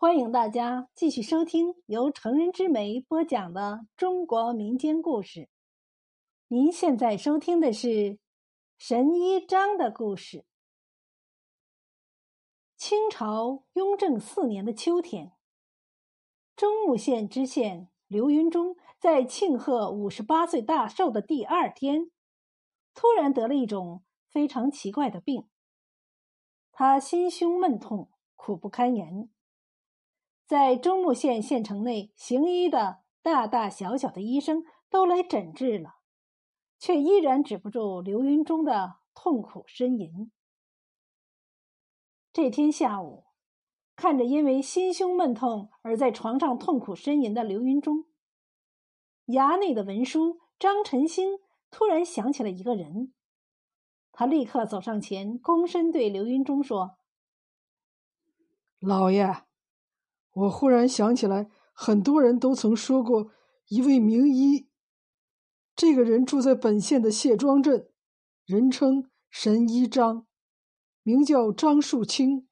[0.00, 5.50] 欢迎大家继续收听由成人之美播讲的中国民间故事。
[6.48, 8.18] 您现在收听的是
[8.78, 10.46] 神医张的故事。
[12.78, 15.32] 清朝雍正四年的秋天，
[16.56, 22.10] 中牟县知县刘云中在庆贺五十八岁大寿的第二天，
[22.94, 25.46] 突然得了一种非常奇怪的病。
[26.72, 29.28] 他心胸闷痛，苦不堪言。
[30.50, 35.98] 在中牟县县城内行医的大大小小的医生都来诊治了，
[36.76, 40.32] 却依然止不住刘云中的痛苦呻吟。
[42.32, 43.26] 这天下午，
[43.94, 48.06] 看着因为心胸闷痛而在床上痛苦呻吟的刘云中，
[49.26, 51.38] 衙内的文书张晨兴
[51.70, 53.14] 突然想起了一个人，
[54.10, 56.98] 他立刻走上前，躬身对刘云中说
[58.82, 59.32] ：“老爷。”
[60.32, 63.30] 我忽然想起来，很多人都曾说过
[63.68, 64.68] 一位名医。
[65.74, 67.90] 这个人住在本县的谢庄镇，
[68.44, 70.26] 人称神医张，
[71.02, 72.48] 名叫张树清。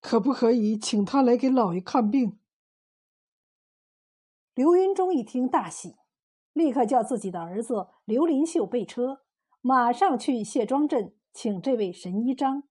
[0.00, 2.38] 可不可以请他来给老爷看病？
[4.54, 5.96] 刘云中一听大喜，
[6.52, 9.22] 立刻叫自己的儿子刘林秀备车，
[9.60, 12.62] 马上去谢庄镇请这位神医张。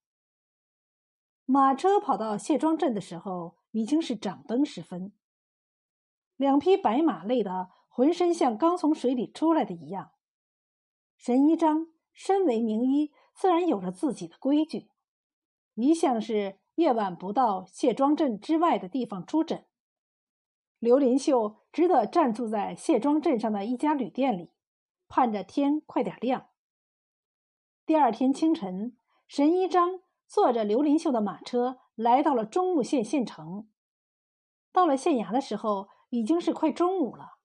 [1.45, 3.58] 马车跑到谢庄镇的时候。
[3.72, 5.12] 已经是掌灯时分，
[6.36, 10.11] 两匹白马累得浑身像刚从水里出来的一样。
[11.17, 14.89] 神医章身为名医，自然有着自己的规矩，
[15.76, 19.66] 一向是夜晚不到谢庄镇之外的地方出诊。
[20.80, 24.52] 刘林秀只得暂住在谢庄镇上的一家旅店里，
[25.08, 26.48] 盼着天快点亮。
[27.86, 28.95] 第二天清晨，
[29.28, 31.80] 神医章坐着刘林秀的马车。
[32.00, 33.67] 来到了中牟县县城，
[34.72, 37.39] 到了县衙的时候，已经是快中午了。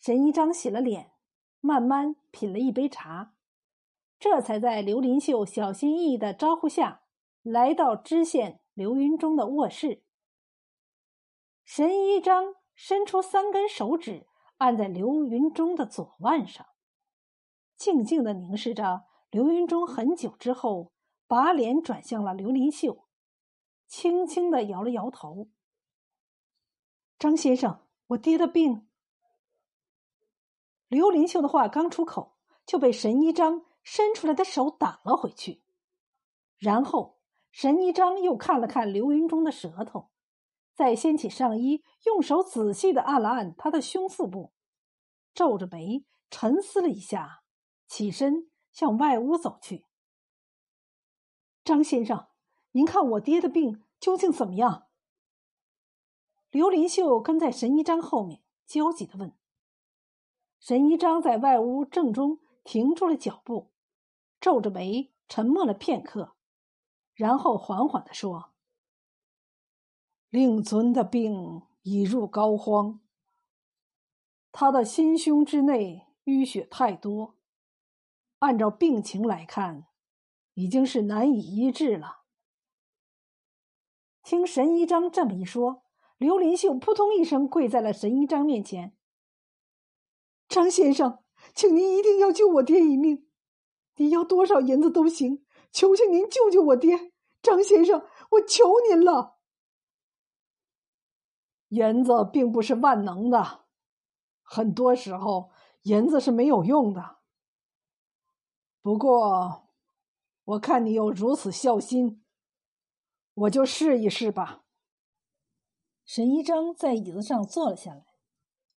[0.00, 1.12] 神医章洗了脸，
[1.60, 3.34] 慢慢品了一杯茶，
[4.18, 7.02] 这才在刘林秀小心翼翼的招呼下，
[7.42, 10.02] 来到知县刘云中的卧室。
[11.66, 14.26] 神医章伸出三根手指，
[14.56, 16.64] 按在刘云中的左腕上，
[17.76, 19.86] 静静的凝视着刘云中。
[19.86, 20.92] 很久之后，
[21.26, 23.03] 把脸转向了刘林秀。
[23.96, 25.48] 轻轻的摇了摇头。
[27.16, 28.88] 张先生，我爹的病。
[30.88, 35.62] 刘林秀的话刚出口，就被神医张伸出来的手挡了回去。
[36.58, 37.20] 然后，
[37.52, 40.10] 神医张又看了看刘云中的舌头，
[40.74, 44.52] 再掀起上衣，用手仔细的按了按他的胸腹部，
[45.32, 47.44] 皱着眉沉思了一下，
[47.86, 49.86] 起身向外屋走去。
[51.62, 52.26] 张先生。
[52.76, 54.88] 您看我爹的病究竟怎么样？
[56.50, 59.34] 刘林秀跟在神医章后面，焦急的问。
[60.60, 63.72] 神医章在外屋正中停住了脚步，
[64.38, 66.36] 皱着眉，沉默了片刻，
[67.14, 68.52] 然后缓缓的说
[70.28, 72.98] ：“令尊的病已入膏肓，
[74.52, 77.38] 他的心胸之内淤血太多，
[78.40, 79.86] 按照病情来看，
[80.52, 82.23] 已经是难以医治了。”
[84.24, 85.84] 听神医章这么一说，
[86.16, 88.96] 刘林秀扑通一声跪在了神医章面前。
[90.48, 91.22] 张先生，
[91.54, 93.28] 请您一定要救我爹一命，
[93.96, 97.12] 您要多少银子都行，求求您救救我爹！
[97.42, 99.36] 张先生，我求您了。
[101.68, 103.66] 银子并不是万能的，
[104.42, 105.50] 很多时候
[105.82, 107.18] 银子是没有用的。
[108.80, 109.68] 不过，
[110.44, 112.23] 我看你有如此孝心。
[113.34, 114.64] 我就试一试吧。
[116.04, 118.04] 沈一章在椅子上坐了下来，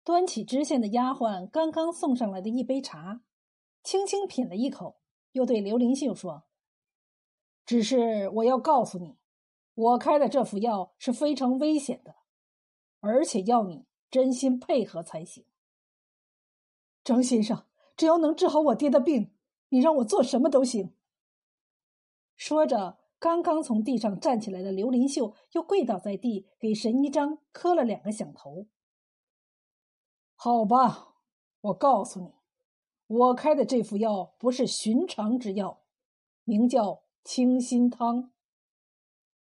[0.02, 3.20] 端起知县的丫鬟刚刚送上来的一杯茶，
[3.82, 5.00] 轻轻品了一口，
[5.32, 6.44] 又对刘林秀说
[7.66, 9.18] ：“只是我要告诉你，
[9.74, 12.14] 我开的这副药是非常危险的，
[13.00, 15.44] 而且要你真心配合才行。”
[17.04, 19.34] 张先生，只要能治好我爹的病，
[19.68, 20.94] 你让我做什么都行。
[22.36, 22.98] 说着。
[23.18, 28.66] 刚刚从地上站起来的刘林秀又跪倒在地，给神医张磕了两个响头。
[30.34, 31.14] 好吧，
[31.62, 32.34] 我告诉你，
[33.06, 35.82] 我开的这副药不是寻常之药，
[36.44, 38.32] 名叫清心汤。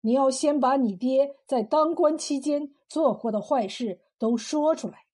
[0.02, 5.08] 你要先把你爹在当官期间做过的坏事都说出来，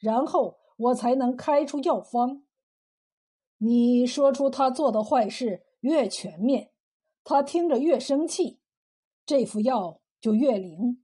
[0.00, 2.42] 然后我才能开出药方。
[3.58, 6.72] 你说出他做的坏事越全面。
[7.28, 8.60] 他听着越生气，
[9.24, 11.02] 这副药就越灵。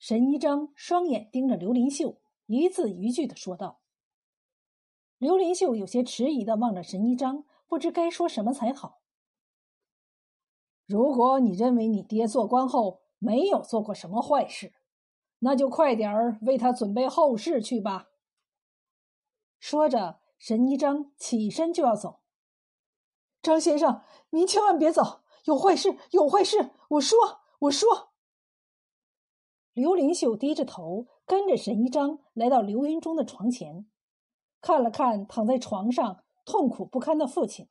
[0.00, 3.80] 神医章双眼盯着刘林秀，一字一句的说道。
[5.16, 9.00] 刘林秀有些迟疑的望着神医章，不知该说什么才好。
[10.86, 14.74] 如果你认为你爹做官后没有做过什么坏事，
[15.38, 18.08] 那就快点儿为他准备后事去吧。
[19.60, 22.19] 说着，神医章起身就要走。
[23.42, 26.70] 张先生，您千万别走，有坏事，有坏事！
[26.90, 27.18] 我说，
[27.60, 28.10] 我说。
[29.72, 33.86] 刘林秀低着头，跟着神一章来到刘云中的床前，
[34.60, 37.68] 看了看躺在床上痛苦不堪的父亲。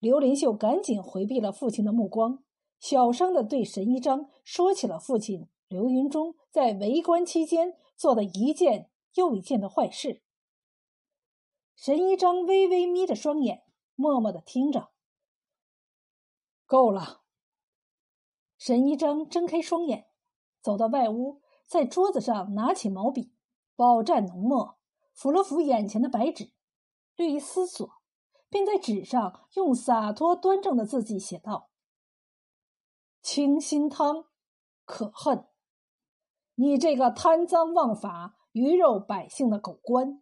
[0.00, 2.42] 刘林秀赶紧回避了父亲的目光，
[2.80, 10.22] 小声的对神一章说起了父亲刘云中在为官期间做的一件又一件的坏事。
[11.76, 13.62] 神医章微微眯着双眼，
[13.96, 14.92] 默默的听着。
[16.64, 17.22] 够了。
[18.56, 20.06] 沈一章睁开双眼。
[20.62, 23.32] 走到外屋，在桌子上拿起毛笔，
[23.76, 24.80] 饱蘸浓墨，
[25.16, 26.50] 抚了抚眼前的白纸，
[27.14, 27.88] 略一思索，
[28.48, 31.70] 便在纸上用洒脱端正的字迹写道
[33.22, 34.24] ：“清心汤，
[34.84, 35.46] 可恨！
[36.56, 40.20] 你这个贪赃枉法、鱼肉百姓的狗官，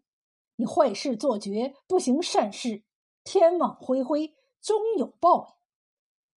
[0.56, 2.84] 你坏事做绝，不行善事，
[3.24, 5.54] 天网恢恢，终有报应。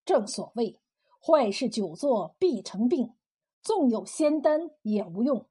[0.06, 0.80] 正所谓，
[1.22, 3.13] 坏事久做必成病。”
[3.63, 5.45] 纵有仙丹也无用，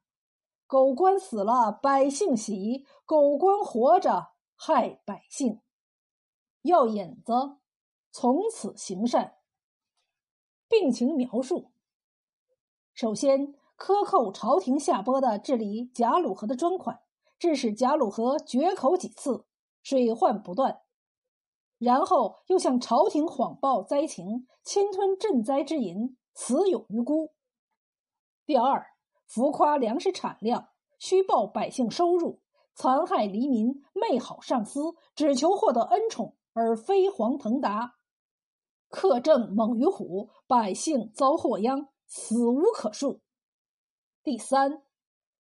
[0.65, 5.61] 狗官死了百姓喜，狗官活着害百姓。
[6.63, 7.57] 药引子，
[8.11, 9.35] 从此行善。
[10.67, 11.69] 病情描述：
[12.95, 17.01] 首先克扣朝廷下拨的治理贾鲁河的专款，
[17.37, 19.45] 致使贾鲁河决口几次，
[19.83, 20.81] 水患不断；
[21.77, 27.33] 然后又向朝廷谎报灾情，侵吞赈灾之银，死有余辜。
[28.45, 28.87] 第二，
[29.25, 32.41] 浮夸粮食产量，虚报百姓收入，
[32.73, 37.95] 残害黎民，媚好上司，只求获得恩宠而飞黄腾达，
[38.89, 43.19] 克政猛于虎，百姓遭祸殃，死无可恕。
[44.23, 44.81] 第三，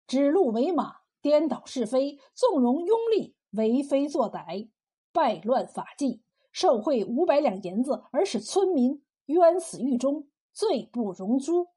[0.06, 4.68] 指鹿为马，颠倒是非，纵容拥立，为非作歹，
[5.12, 6.22] 败乱法纪，
[6.56, 11.68] 受贿五百两银子而使村民冤死狱中，罪不容诛。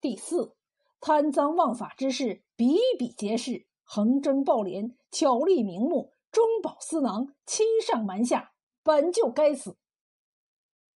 [0.00, 0.54] 第四，
[1.00, 8.52] 贪赃枉法之事比比皆是，横征暴敛，巧立名目，中饱私囊，欺上瞒下，
[8.84, 9.76] 本就该死。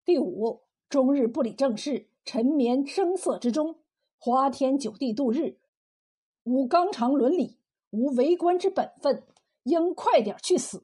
[0.04, 3.76] 第五，终日不理政事，沉湎声色之中，
[4.18, 5.60] 花天酒地度日，
[6.42, 7.60] 无纲常伦理，
[7.90, 9.22] 无为官之本分，
[9.62, 10.82] 应快点去死。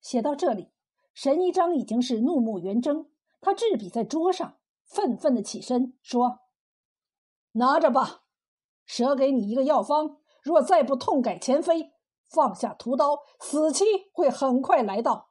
[0.00, 0.70] 写到这里，
[1.12, 3.08] 神一章已经是怒目圆睁，
[3.40, 4.58] 他执笔在桌上。
[4.86, 6.40] 愤愤的起身说
[7.52, 8.24] ：“拿着吧，
[8.84, 10.18] 舍给你一个药方。
[10.42, 11.94] 若再不痛改前非，
[12.28, 15.30] 放下屠刀，死期会很快来到。”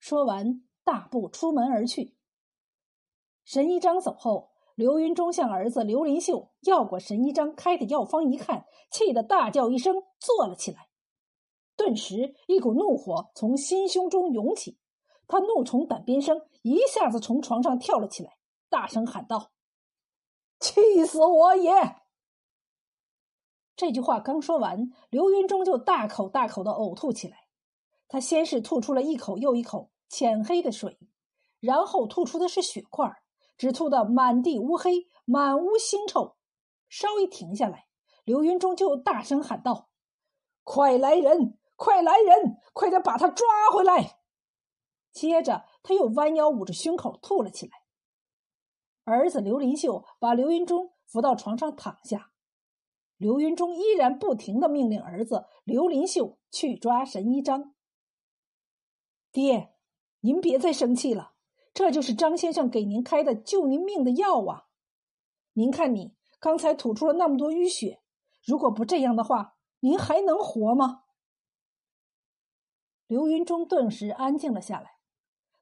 [0.00, 2.16] 说完，大步出门而去。
[3.44, 10.88] 神医章走后，刘云中向儿子刘林秀要过神医章开的药方，一看，气得大叫一声，坐了起来。
[11.76, 14.78] 顿时，一股怒火从心胸中涌起。
[15.28, 18.36] 他怒从胆边生，一下子从床上跳了起来，
[18.68, 19.50] 大声喊道
[20.60, 21.72] ：“气死我也！”
[23.76, 27.48] 这句话刚说完，刘云中就大口大口的呕吐起来。
[28.08, 30.96] 他先是吐出了一口又一口浅黑的水，
[31.58, 33.12] 然后吐出的是血块，
[33.58, 36.36] 只吐得满地乌黑，满屋腥臭。
[36.88, 37.88] 稍一停下来，
[38.24, 39.88] 刘云中就大声喊道
[40.62, 41.58] ：“快来人！
[41.76, 42.56] 快来人！
[42.72, 44.18] 快点把他抓回来！”
[45.12, 47.72] 接着，他又弯腰捂着胸口吐了起来。
[49.04, 52.32] 儿子刘林秀把刘云中扶到床上躺下，
[53.16, 57.74] 刘云中依然不停的命令儿子刘林秀去抓神医张。
[59.30, 59.74] 爹，
[60.20, 61.34] 您别再生气了，
[61.72, 64.66] 这就是张先生给您开的救您命的药啊！
[65.52, 68.02] 您看，你刚才吐出了那么多淤血，
[68.44, 71.04] 如果不这样的话，您还能活吗？
[73.06, 74.96] 刘云中顿时安静了下来。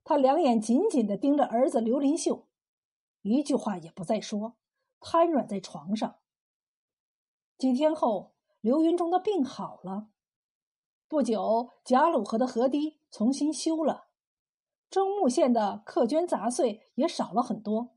[0.02, 2.46] 他两眼紧紧的盯着儿子刘林秀，
[3.22, 4.56] 一句话也不再说，
[5.00, 6.16] 瘫软在床上。
[7.56, 10.08] 几天后，刘云中的病好了。
[11.08, 14.08] 不久，贾鲁河的河堤重新修了，
[14.90, 17.96] 中牟县的客捐杂碎也少了很多。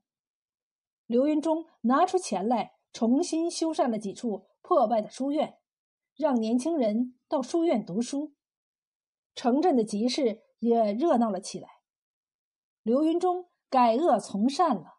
[1.08, 5.58] 刘云中拿出钱来，重新修缮了几处破败的书院，
[6.16, 8.37] 让年轻人到书院读书。
[9.38, 11.70] 城镇的集市也热闹了起来。
[12.82, 14.96] 刘云中改恶从善了。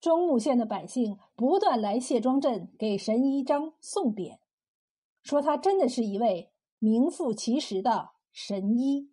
[0.00, 4.40] 中牟县的百姓不断来谢庄镇给神医张送匾，
[5.22, 9.09] 说他真的是一位名副其实的神医。